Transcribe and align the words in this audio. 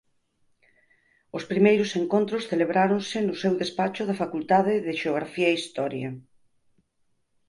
Os 1.37 1.43
primeiros 1.51 1.89
encontros 2.01 2.47
celebráronse 2.51 3.17
no 3.27 3.35
seu 3.41 3.53
despacho 3.61 4.03
da 4.09 4.19
Facultade 4.23 4.73
de 4.85 4.93
Xeografía 5.01 5.47
e 5.51 5.57
Historia. 5.59 6.09